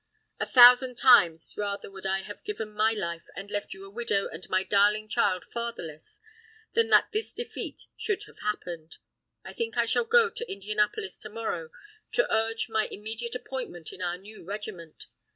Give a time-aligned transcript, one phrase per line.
[0.39, 4.27] A thousand times rather would I have given my life and left you a widow
[4.29, 6.21] and my darling child fatherless
[6.73, 8.97] than that this defeat should have happened.
[9.45, 11.69] I think I shall go to Indianapolis to morrow
[12.13, 15.05] to urge my immediate appointment in our new regiment.